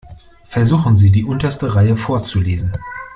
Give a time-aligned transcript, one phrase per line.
[0.47, 2.73] Versuchen Sie, die unterste Reihe vorzulesen.